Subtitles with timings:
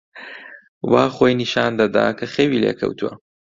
[0.91, 3.13] وا خۆی نیشان دەدا کە خەوی لێ کەوتووە.